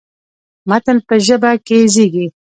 متن 0.69 0.97
په 1.07 1.15
ژبه 1.25 1.51
کې 1.67 1.77
زېږي. 1.93 2.27